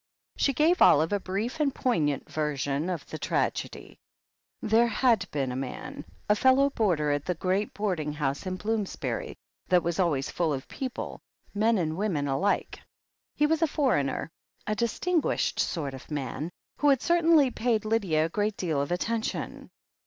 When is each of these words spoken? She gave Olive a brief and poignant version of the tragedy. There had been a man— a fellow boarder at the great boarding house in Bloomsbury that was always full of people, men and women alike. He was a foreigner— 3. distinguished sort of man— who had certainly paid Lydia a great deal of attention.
She 0.35 0.51
gave 0.51 0.81
Olive 0.81 1.13
a 1.13 1.19
brief 1.19 1.59
and 1.59 1.75
poignant 1.75 2.27
version 2.27 2.89
of 2.89 3.07
the 3.11 3.19
tragedy. 3.19 3.99
There 4.59 4.87
had 4.87 5.29
been 5.29 5.51
a 5.51 5.55
man— 5.55 6.05
a 6.27 6.35
fellow 6.35 6.71
boarder 6.71 7.11
at 7.11 7.23
the 7.23 7.35
great 7.35 7.71
boarding 7.75 8.11
house 8.13 8.47
in 8.47 8.55
Bloomsbury 8.55 9.35
that 9.67 9.83
was 9.83 9.99
always 9.99 10.31
full 10.31 10.53
of 10.53 10.67
people, 10.67 11.19
men 11.53 11.77
and 11.77 11.95
women 11.97 12.27
alike. 12.27 12.79
He 13.35 13.45
was 13.45 13.61
a 13.61 13.67
foreigner— 13.67 14.31
3. 14.65 14.73
distinguished 14.73 15.59
sort 15.59 15.93
of 15.93 16.09
man— 16.09 16.49
who 16.79 16.89
had 16.89 17.03
certainly 17.03 17.51
paid 17.51 17.85
Lydia 17.85 18.25
a 18.25 18.29
great 18.29 18.57
deal 18.57 18.81
of 18.81 18.91
attention. 18.91 19.69